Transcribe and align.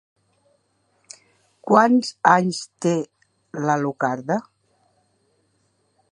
Quants 1.71 2.09
anys 2.31 2.61
té 2.85 2.93
l'Alucarda? 3.67 4.39